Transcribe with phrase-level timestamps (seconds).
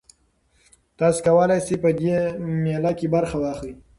[0.99, 2.15] تاسي کولای شئ په دې
[2.63, 3.73] مېله کې برخه واخلئ.